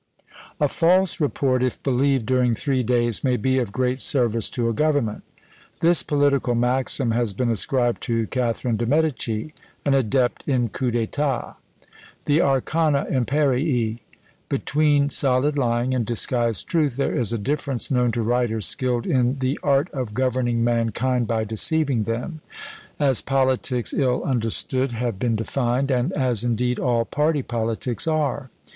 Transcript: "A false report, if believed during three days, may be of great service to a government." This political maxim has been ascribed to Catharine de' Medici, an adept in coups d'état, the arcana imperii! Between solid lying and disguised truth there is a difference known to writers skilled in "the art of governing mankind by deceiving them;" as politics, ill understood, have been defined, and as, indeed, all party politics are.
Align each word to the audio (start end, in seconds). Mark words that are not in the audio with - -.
"A 0.59 0.67
false 0.67 1.19
report, 1.19 1.61
if 1.61 1.83
believed 1.83 2.25
during 2.25 2.55
three 2.55 2.81
days, 2.81 3.23
may 3.23 3.37
be 3.37 3.59
of 3.59 3.71
great 3.71 4.01
service 4.01 4.49
to 4.49 4.67
a 4.67 4.73
government." 4.73 5.21
This 5.81 6.01
political 6.01 6.55
maxim 6.55 7.11
has 7.11 7.35
been 7.35 7.51
ascribed 7.51 8.01
to 8.05 8.25
Catharine 8.25 8.77
de' 8.77 8.87
Medici, 8.87 9.53
an 9.85 9.93
adept 9.93 10.43
in 10.47 10.69
coups 10.69 10.95
d'état, 10.95 11.53
the 12.25 12.41
arcana 12.41 13.05
imperii! 13.11 13.99
Between 14.49 15.11
solid 15.11 15.55
lying 15.55 15.93
and 15.93 16.03
disguised 16.03 16.65
truth 16.67 16.95
there 16.97 17.13
is 17.15 17.31
a 17.31 17.37
difference 17.37 17.91
known 17.91 18.11
to 18.13 18.23
writers 18.23 18.65
skilled 18.65 19.05
in 19.05 19.37
"the 19.37 19.59
art 19.61 19.87
of 19.91 20.15
governing 20.15 20.63
mankind 20.63 21.27
by 21.27 21.43
deceiving 21.43 22.05
them;" 22.05 22.41
as 22.99 23.21
politics, 23.21 23.93
ill 23.93 24.23
understood, 24.23 24.93
have 24.93 25.19
been 25.19 25.35
defined, 25.35 25.91
and 25.91 26.11
as, 26.13 26.43
indeed, 26.43 26.79
all 26.79 27.05
party 27.05 27.43
politics 27.43 28.07
are. 28.07 28.49